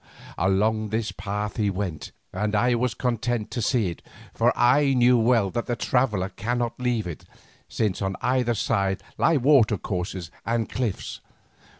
[0.39, 4.01] Along this path he went, and I was content to see it,
[4.33, 7.25] for I knew well that the traveller cannot leave it,
[7.69, 11.21] since on either side lie water courses and cliffs.